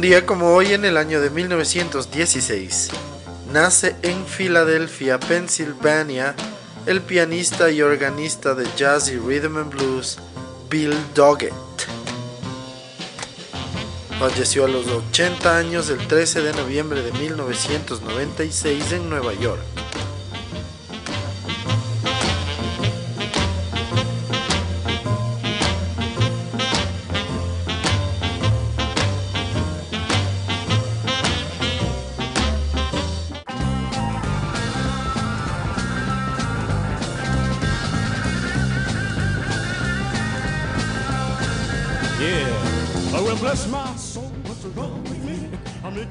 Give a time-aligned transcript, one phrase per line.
[0.00, 2.88] Un día como hoy en el año de 1916,
[3.52, 6.34] nace en Filadelfia, Pensilvania,
[6.86, 10.16] el pianista y organista de jazz y rhythm and blues
[10.70, 11.52] Bill Doggett.
[14.18, 19.79] Falleció a los 80 años el 13 de noviembre de 1996 en Nueva York.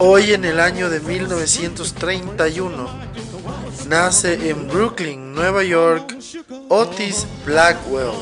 [0.02, 2.88] Hoy en el año de 1931
[3.90, 6.16] nace en Brooklyn, Nueva York,
[6.70, 8.14] Otis Blackwell.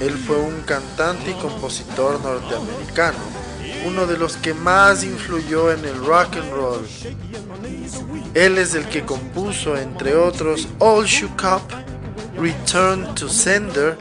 [0.00, 3.18] Él fue un cantante y compositor norteamericano,
[3.86, 6.88] uno de los que más influyó en el rock and roll.
[8.32, 13.98] Él es el que compuso, entre otros, All Shook Up, Return to Sender,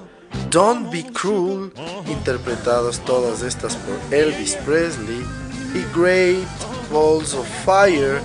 [0.49, 1.73] Don't Be Cruel,
[2.07, 5.25] interpretadas todas estas por Elvis Presley,
[5.73, 6.47] y Great
[6.91, 8.21] Balls of Fire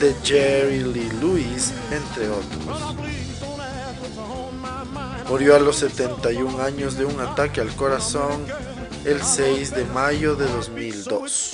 [0.00, 2.96] de Jerry Lee Lewis, entre otros.
[5.28, 8.44] Murió a los 71 años de un ataque al corazón
[9.04, 11.52] el 6 de mayo de 2002.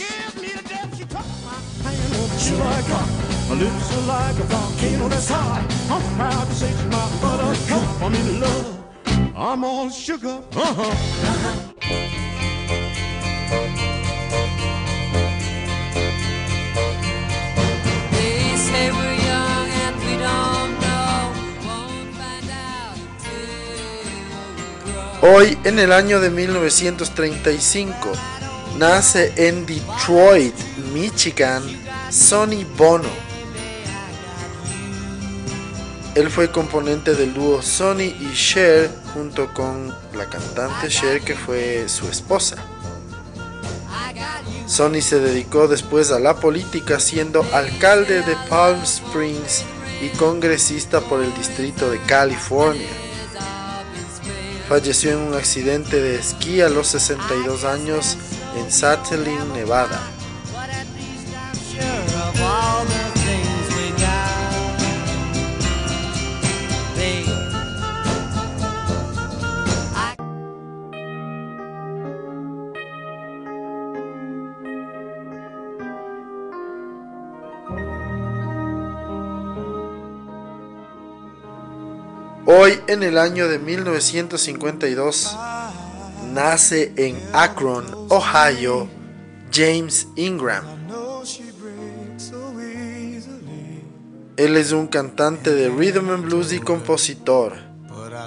[25.20, 28.12] Hoy, en el año de 1935,
[28.78, 30.54] nace en Detroit,
[30.92, 31.62] Michigan,
[32.10, 33.28] Sonny Bono
[36.18, 41.88] él fue componente del dúo Sonny y Cher junto con la cantante Cher que fue
[41.88, 42.56] su esposa.
[44.66, 49.62] Sonny se dedicó después a la política siendo alcalde de Palm Springs
[50.02, 52.88] y congresista por el distrito de California.
[54.68, 58.18] Falleció en un accidente de esquí a los 62 años
[58.54, 60.17] en Satellite, Nevada.
[82.60, 85.36] Hoy, en el año de 1952,
[86.34, 88.88] nace en Akron, Ohio,
[89.52, 90.64] James Ingram.
[94.36, 97.52] Él es un cantante de rhythm and blues y compositor.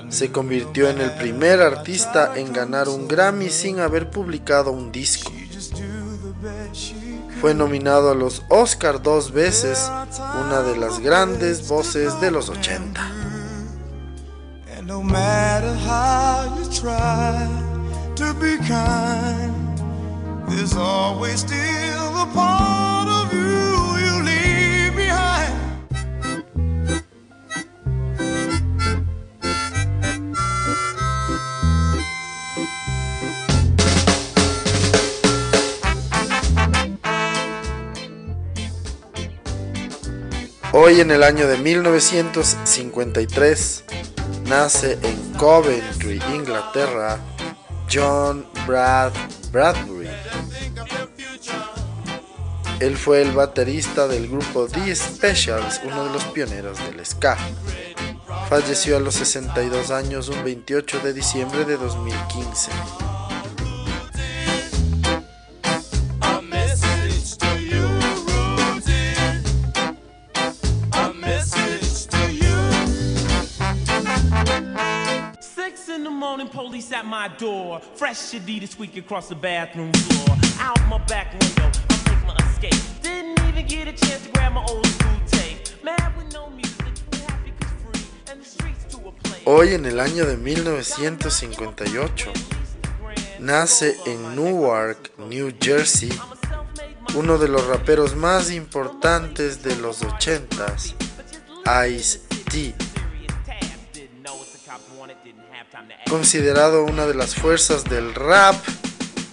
[0.08, 5.30] Se convirtió en el primer artista en ganar un Grammy sin haber publicado un disco.
[7.42, 9.92] Fue nominado a los Oscar dos veces,
[10.46, 13.21] una de las grandes voces de los 80.
[14.92, 17.48] No matter how you try
[18.14, 19.56] to be kind,
[20.50, 23.62] there's always still a part of you
[24.04, 25.56] you leave behind.
[40.74, 43.86] Hoy en el año de 1953
[44.52, 47.18] nace en Coventry, Inglaterra,
[47.90, 49.14] John Brad
[49.50, 50.10] Bradbury.
[52.82, 57.38] Él fue el baterista del grupo The Specials, uno de los pioneros del ska.
[58.50, 62.72] Falleció a los 62 años un 28 de diciembre de 2015.
[77.30, 77.80] Door.
[77.96, 78.18] Fresh
[78.98, 80.38] across the bathroom floor.
[80.60, 81.72] Out my back window,
[89.46, 92.32] Hoy en el año de 1958
[93.40, 96.12] nace en Newark, New Jersey,
[97.16, 100.94] uno de los raperos más importantes de los 80s,
[101.90, 102.91] Ice-T.
[106.10, 108.56] Considerado una de las fuerzas del rap,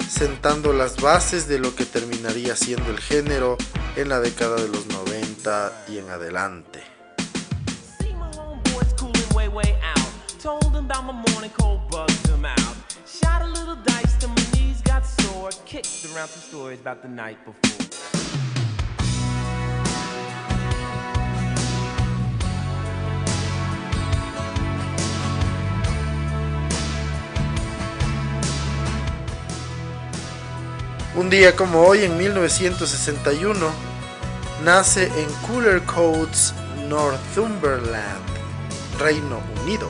[0.09, 3.57] sentando las bases de lo que terminaría siendo el género
[3.97, 6.83] en la década de los 90 y en adelante.
[31.19, 33.59] Un día como hoy, en 1961,
[34.65, 36.55] nace en Cooler Coats,
[36.89, 38.23] Northumberland,
[39.01, 39.89] Reino Unido,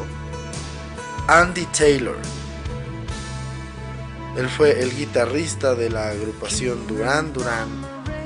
[1.27, 2.17] Andy Taylor.
[4.39, 7.69] Él fue el guitarrista de la agrupación Duran Duran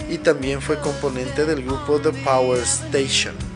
[0.09, 3.52] y también fue componente del grupo The Power Station.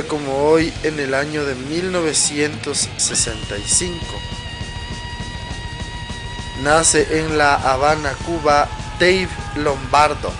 [0.00, 3.94] Como hoy, en el año de 1965,
[6.62, 10.32] nace en La Habana, Cuba, Dave Lombardo.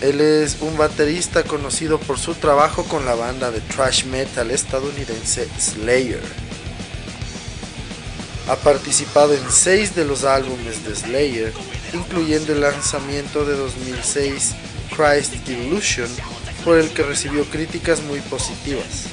[0.00, 5.48] Él es un baterista conocido por su trabajo con la banda de thrash metal estadounidense
[5.58, 6.22] Slayer.
[8.48, 11.52] Ha participado en seis de los álbumes de Slayer,
[11.92, 14.54] incluyendo el lanzamiento de 2006
[14.96, 16.08] Christ Illusion,
[16.64, 19.06] por el que recibió críticas muy positivas.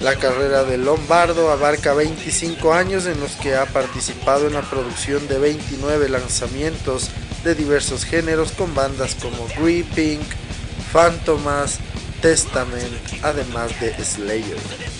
[0.00, 5.26] La carrera de Lombardo abarca 25 años en los que ha participado en la producción
[5.28, 7.10] de 29 lanzamientos
[7.42, 9.46] de diversos géneros con bandas como
[9.94, 10.22] Pink,
[10.92, 11.78] Phantomas,
[12.20, 14.93] Testament, además de Slayer.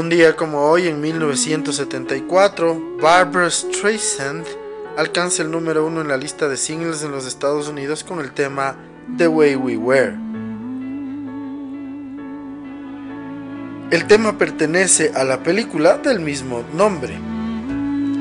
[0.00, 4.46] Un día como hoy, en 1974, Barbara Streisand
[4.96, 8.32] alcanza el número uno en la lista de singles en los Estados Unidos con el
[8.32, 8.76] tema
[9.18, 10.14] The Way We Were.
[13.90, 17.20] El tema pertenece a la película del mismo nombre.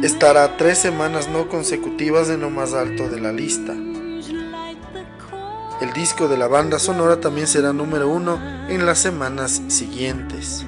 [0.03, 3.71] Estará tres semanas no consecutivas en lo más alto de la lista.
[5.79, 10.65] El disco de la banda sonora también será número uno en las semanas siguientes.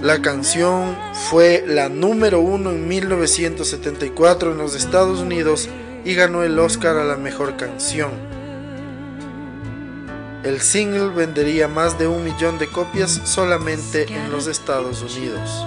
[0.00, 5.68] La canción fue la número uno en 1974 en los Estados Unidos
[6.04, 8.12] y ganó el Oscar a la mejor canción.
[10.44, 15.66] El single vendería más de un millón de copias solamente en los Estados Unidos.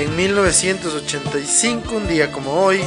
[0.00, 2.80] En 1985, un día como hoy,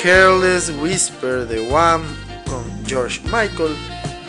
[0.00, 2.02] Careless Whisper de Wham
[2.46, 3.74] con George Michael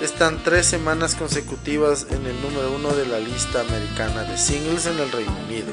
[0.02, 4.98] están tres semanas consecutivas en el número uno de la lista americana de singles en
[4.98, 5.68] el Reino Unido.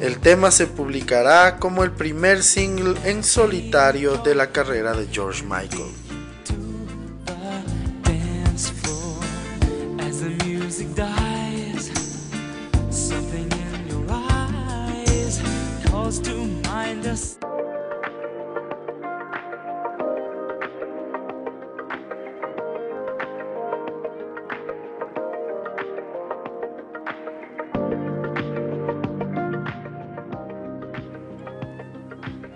[0.00, 5.42] El tema se publicará como el primer single en solitario de la carrera de George
[5.42, 6.05] Michael.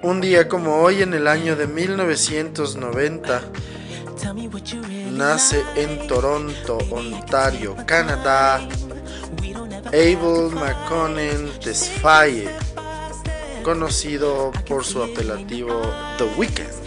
[0.03, 3.43] Un día como hoy en el año de 1990
[5.13, 8.67] nace en Toronto, Ontario, Canadá,
[9.89, 12.49] Abel McConnell Tesfaye,
[13.63, 15.83] conocido por su apelativo
[16.17, 16.81] The Weeknd.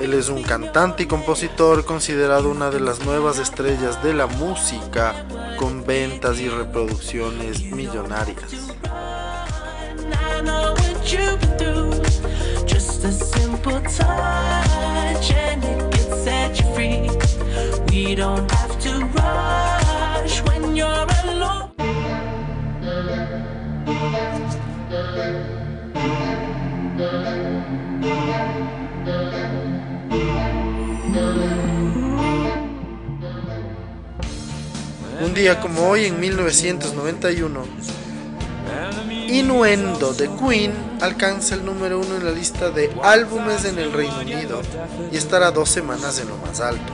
[0.00, 5.26] Él es un cantante y compositor considerado una de las nuevas estrellas de la música
[5.86, 8.72] ventas y reproducciones millonarias.
[35.32, 37.64] Un día como hoy en 1991,
[39.28, 44.20] Innuendo de Queen alcanza el número uno en la lista de álbumes en el Reino
[44.20, 44.60] Unido
[45.10, 46.92] y estará dos semanas en lo más alto.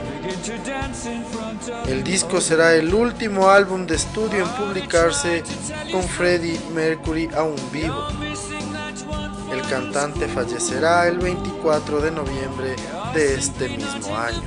[1.85, 5.43] El disco será el último álbum de estudio en publicarse
[5.91, 8.07] con Freddie Mercury aún vivo.
[9.51, 12.77] El cantante fallecerá el 24 de noviembre
[13.13, 14.43] de este mismo año.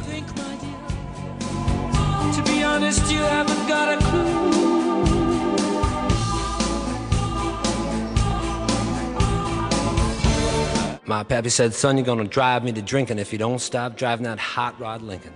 [11.12, 14.24] My pappy said, son, you're gonna drive me to drinking if you don't stop driving
[14.24, 15.34] that hot rod Lincoln.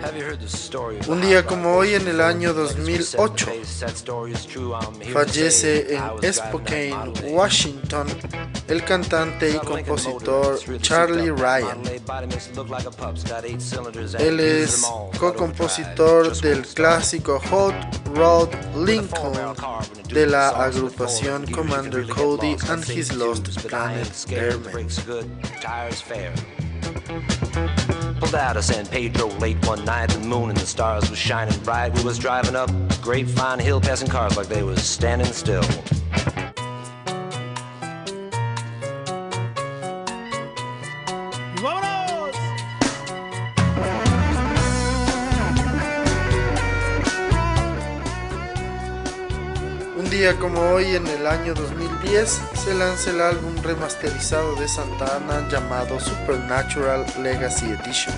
[0.00, 3.61] Have you heard the story Un día como hoy en el año 2008
[5.12, 8.06] fallece en Spokane, Washington,
[8.68, 11.82] el cantante y compositor Charlie Ryan.
[14.18, 14.86] Él es
[15.18, 17.74] co-compositor del clásico Hot
[18.14, 19.54] Rod Lincoln
[20.08, 24.88] de la agrupación Commander Cody and His Lost Planet Airmen.
[28.34, 30.10] Out of San Pedro late one night.
[30.10, 31.94] The moon and the stars was shining bright.
[31.94, 35.64] We was driving up a Grapevine Hill, passing cars like they was standing still.
[50.30, 57.04] Como hoy, en el año 2010, se lanza el álbum remasterizado de Santana llamado Supernatural
[57.20, 58.14] Legacy Edition.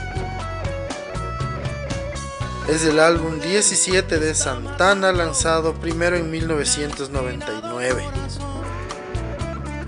[2.68, 8.04] Es el álbum 17 de Santana lanzado primero en 1999.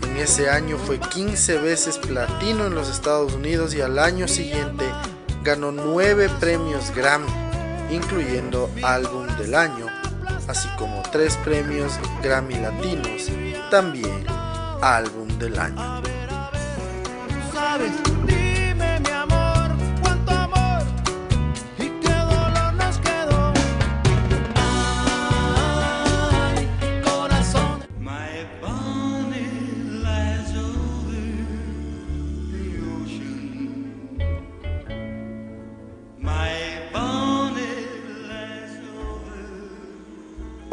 [0.02, 4.86] En ese año fue 15 veces platino en los Estados Unidos y al año siguiente
[5.42, 7.28] ganó 9 premios Grammy,
[7.90, 9.95] incluyendo Álbum del Año
[10.48, 13.30] así como tres premios Grammy Latinos,
[13.70, 14.24] también
[14.80, 16.02] Álbum del Año.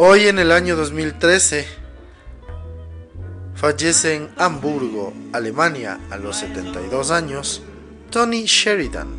[0.06, 1.66] Hoy en el año 2013
[3.56, 7.62] fallece en Hamburgo, Alemania, a los 72 años,
[8.10, 9.16] Tony Sheridan.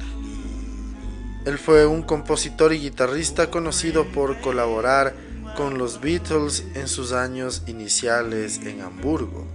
[1.46, 5.14] Él fue un compositor y guitarrista conocido por colaborar
[5.56, 9.46] con los Beatles en sus años iniciales en Hamburgo.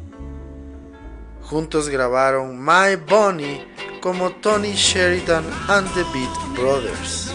[1.44, 3.68] Juntos grabaron My Bonnie
[4.02, 7.32] como Tony Sheridan and the Beat Brothers.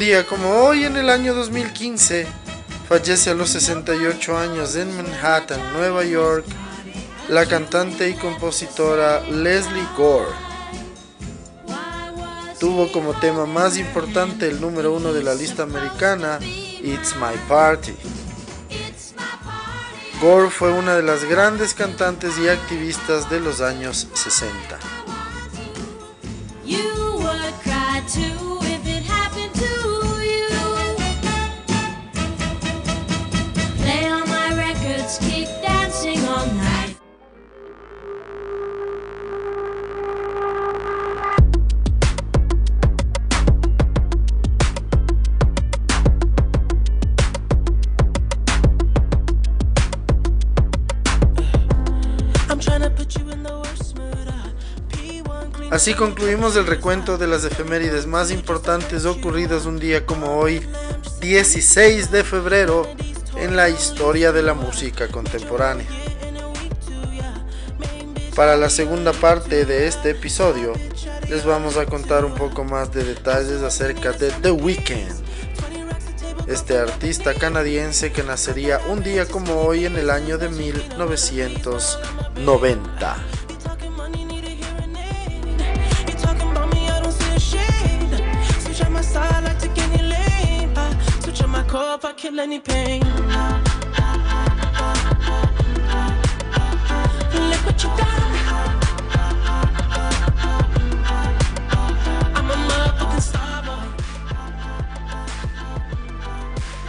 [0.00, 2.26] Día como hoy en el año 2015,
[2.88, 6.46] fallece a los 68 años en Manhattan, Nueva York,
[7.28, 10.32] la cantante y compositora Leslie Gore.
[12.58, 17.94] Tuvo como tema más importante el número uno de la lista americana, It's My Party.
[20.22, 24.78] Gore fue una de las grandes cantantes y activistas de los años 60.
[55.80, 60.60] Así concluimos el recuento de las efemérides más importantes ocurridas un día como hoy,
[61.22, 62.86] 16 de febrero,
[63.38, 65.86] en la historia de la música contemporánea.
[68.36, 70.74] Para la segunda parte de este episodio,
[71.30, 75.14] les vamos a contar un poco más de detalles acerca de The Weeknd,
[76.46, 83.39] este artista canadiense que nacería un día como hoy en el año de 1990.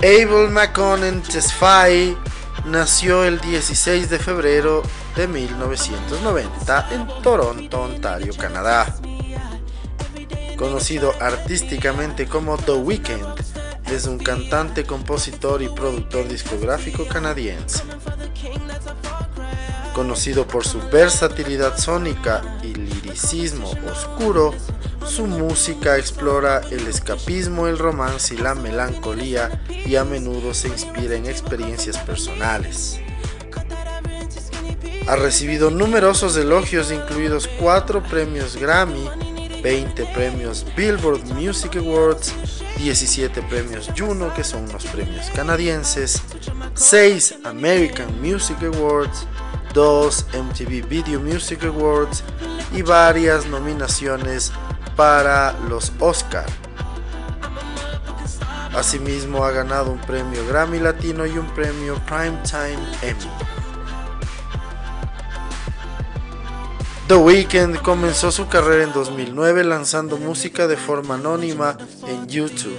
[0.03, 2.17] Abel McConnell Tesfaye
[2.65, 4.81] nació el 16 de febrero
[5.15, 8.95] de 1990 en Toronto, Ontario, Canadá.
[10.57, 13.50] Conocido artísticamente como The Weeknd,
[13.91, 17.83] es un cantante, compositor y productor discográfico canadiense.
[19.93, 24.53] Conocido por su versatilidad sónica y liricismo oscuro,
[25.05, 31.15] su música explora el escapismo, el romance y la melancolía y a menudo se inspira
[31.15, 33.01] en experiencias personales.
[35.07, 39.09] Ha recibido numerosos elogios, incluidos cuatro premios Grammy,
[39.61, 42.33] 20 premios Billboard Music Awards,
[42.77, 46.21] 17 premios Juno, que son unos premios canadienses,
[46.73, 49.27] 6 American Music Awards,
[49.73, 52.23] 2 MTV Video Music Awards
[52.73, 54.51] y varias nominaciones
[54.95, 56.45] para los Oscar.
[58.75, 63.50] Asimismo ha ganado un premio Grammy Latino y un premio Primetime Emmy.
[67.11, 72.77] The Weeknd comenzó su carrera en 2009 lanzando música de forma anónima en YouTube.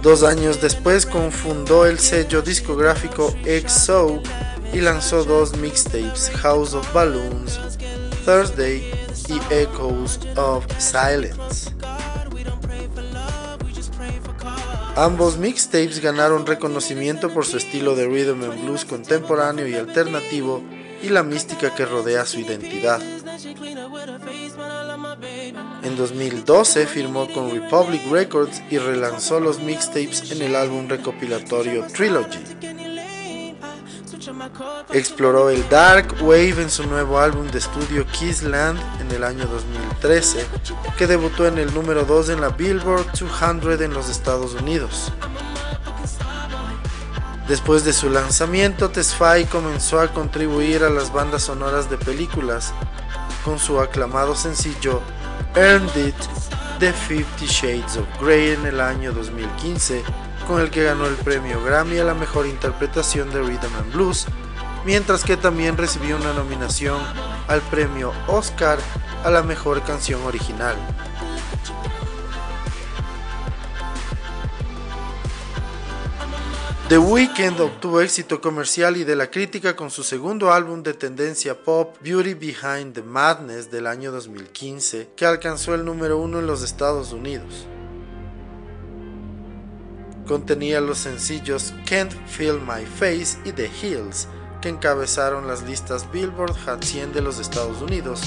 [0.00, 3.34] Dos años después confundó el sello discográfico
[3.66, 4.22] XO
[4.72, 7.58] y lanzó dos mixtapes, House of Balloons,
[8.24, 8.88] Thursday
[9.28, 11.72] y Echoes of Silence.
[14.94, 20.62] Ambos mixtapes ganaron reconocimiento por su estilo de rhythm and blues contemporáneo y alternativo
[21.04, 23.00] y la mística que rodea su identidad.
[25.82, 32.38] En 2012 firmó con Republic Records y relanzó los mixtapes en el álbum recopilatorio Trilogy.
[34.94, 40.46] Exploró el Dark Wave en su nuevo álbum de estudio Kissland en el año 2013,
[40.96, 45.12] que debutó en el número 2 en la Billboard 200 en los Estados Unidos.
[47.48, 52.72] Después de su lanzamiento, Tesfaye comenzó a contribuir a las bandas sonoras de películas
[53.44, 55.02] con su aclamado sencillo
[55.54, 56.16] Earned It
[56.80, 60.02] de Fifty Shades of Grey en el año 2015,
[60.48, 64.26] con el que ganó el premio Grammy a la mejor interpretación de Rhythm and Blues,
[64.86, 66.98] mientras que también recibió una nominación
[67.48, 68.78] al premio Oscar
[69.22, 70.76] a la mejor canción original.
[76.86, 81.54] The Weeknd obtuvo éxito comercial y de la crítica con su segundo álbum de tendencia
[81.64, 86.62] pop, Beauty Behind the Madness del año 2015, que alcanzó el número uno en los
[86.62, 87.66] Estados Unidos.
[90.28, 94.28] Contenía los sencillos Can't Feel My Face y The Hills,
[94.60, 98.20] que encabezaron las listas Billboard Hot 100 de los Estados Unidos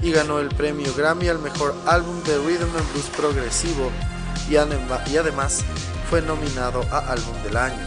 [0.00, 3.90] y ganó el premio Grammy al mejor álbum de rhythm and blues progresivo
[4.48, 5.64] y, y además
[6.08, 7.84] fue nominado a Álbum del Año.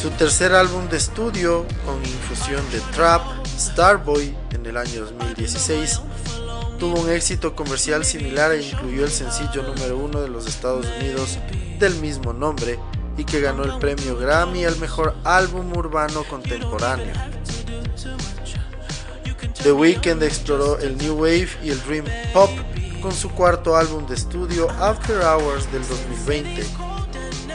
[0.00, 6.00] Su tercer álbum de estudio, con infusión de trap, Starboy, en el año 2016,
[6.78, 11.38] tuvo un éxito comercial similar e incluyó el sencillo número uno de los Estados Unidos
[11.78, 12.78] del mismo nombre
[13.16, 17.12] y que ganó el premio Grammy al mejor álbum urbano contemporáneo.
[19.62, 22.50] The Weeknd exploró el New Wave y el Dream Pop
[23.02, 26.64] con su cuarto álbum de estudio After Hours del 2020,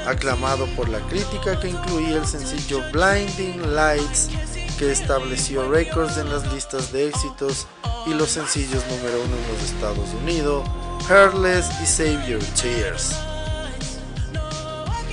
[0.06, 4.30] aclamado por la crítica que incluía el sencillo Blinding Lights
[4.78, 7.66] que estableció récords en las listas de éxitos
[8.06, 10.68] y los sencillos número uno en los Estados Unidos,
[11.10, 13.16] Heartless y Save Your Tears.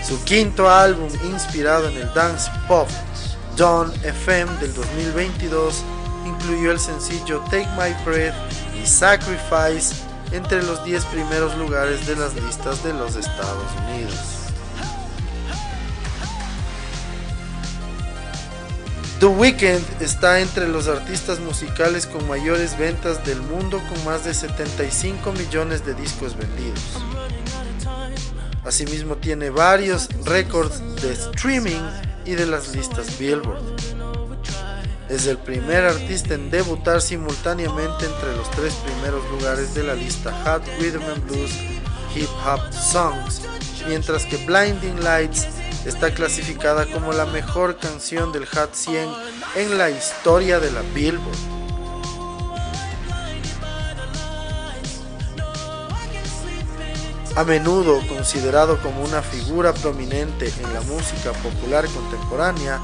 [0.07, 2.89] Su quinto álbum inspirado en el dance pop
[3.57, 5.83] Dawn FM del 2022
[6.27, 8.35] incluyó el sencillo Take My Breath
[8.83, 9.95] y Sacrifice
[10.35, 14.15] entre los 10 primeros lugares de las listas de los Estados Unidos.
[19.21, 24.35] The Weeknd está entre los artistas musicales con mayores ventas del mundo con más de
[24.35, 26.83] 75 millones de discos vendidos.
[28.65, 31.81] Asimismo tiene varios récords de streaming
[32.25, 33.94] y de las listas Billboard.
[35.09, 40.33] Es el primer artista en debutar simultáneamente entre los tres primeros lugares de la lista
[40.45, 41.53] Hot Rhythm and Blues
[42.15, 43.43] Hip Hop Songs,
[43.87, 45.47] mientras que Blinding Lights
[45.85, 49.09] está clasificada como la mejor canción del Hot 100
[49.57, 51.55] en la historia de la Billboard.
[57.37, 62.81] A menudo considerado como una figura prominente en la música popular contemporánea,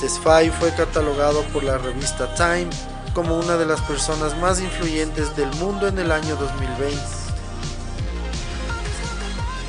[0.00, 2.70] Tesfaye fue catalogado por la revista Time
[3.14, 6.96] como una de las personas más influyentes del mundo en el año 2020.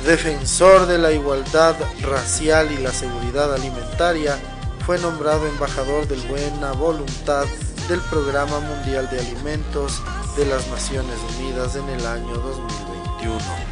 [0.06, 4.38] Defensor de la igualdad racial y la seguridad alimentaria,
[4.86, 7.44] fue nombrado embajador de buena voluntad
[7.88, 10.00] del Programa Mundial de Alimentos
[10.36, 13.69] de las Naciones Unidas en el año 2021.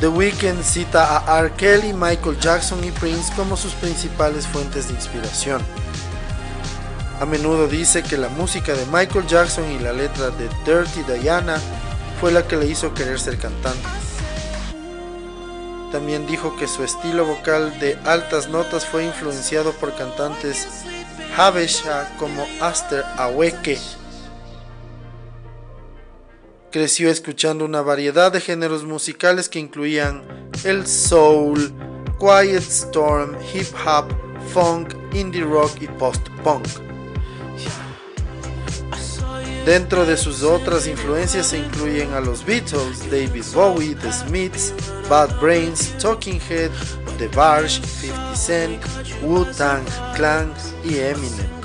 [0.00, 1.50] The Weeknd cita a R.
[1.56, 5.60] Kelly, Michael Jackson y Prince como sus principales fuentes de inspiración.
[7.20, 11.60] A menudo dice que la música de Michael Jackson y la letra de Dirty Diana
[12.20, 13.88] fue la que le hizo querer ser cantante.
[15.90, 20.68] También dijo que su estilo vocal de altas notas fue influenciado por cantantes
[21.36, 23.80] Habesha como Aster Aweke
[26.70, 31.72] Creció escuchando una variedad de géneros musicales que incluían el soul,
[32.18, 34.12] quiet storm, hip hop,
[34.52, 36.66] funk, indie rock y post-punk.
[39.64, 44.74] Dentro de sus otras influencias se incluyen a los Beatles, David Bowie, The Smiths,
[45.08, 46.70] Bad Brains, Talking Head,
[47.18, 48.84] The Barge, 50 Cent,
[49.22, 50.52] Wu-Tang Clan
[50.84, 51.57] y Eminem.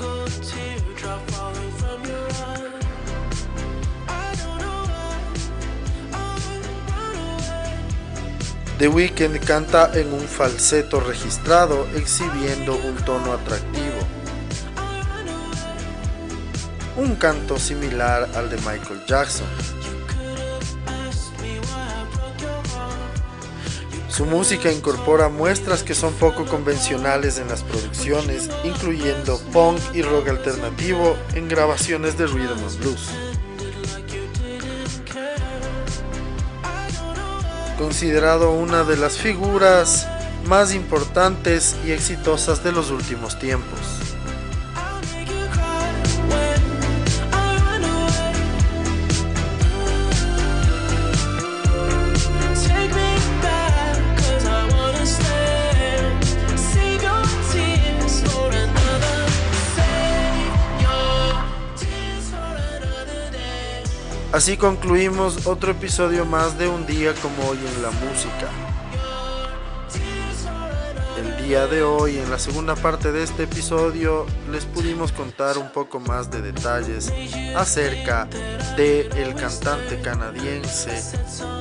[8.84, 13.96] The Weeknd canta en un falseto registrado exhibiendo un tono atractivo.
[16.94, 19.46] Un canto similar al de Michael Jackson.
[24.10, 30.28] Su música incorpora muestras que son poco convencionales en las producciones, incluyendo punk y rock
[30.28, 33.33] alternativo en grabaciones de rhythm and blues.
[37.78, 40.08] Considerado una de las figuras
[40.46, 44.03] más importantes y exitosas de los últimos tiempos.
[64.34, 68.50] Así concluimos otro episodio más de Un día como hoy en la música.
[71.16, 75.70] El día de hoy, en la segunda parte de este episodio, les pudimos contar un
[75.70, 77.12] poco más de detalles
[77.54, 78.26] acerca
[78.76, 81.00] de el cantante canadiense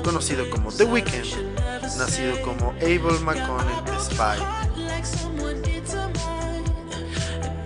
[0.03, 5.72] conocido como The Weeknd, nacido como Abel McConnell Spy.